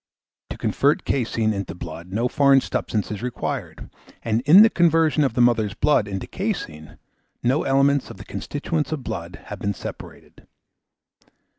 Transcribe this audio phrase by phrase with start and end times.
[0.49, 3.91] To convert caseine into blood no foreign substance is required,
[4.23, 6.97] and in the conversion of the mother's blood into caseine,
[7.43, 10.47] no elements of the constituents of the blood have been separated.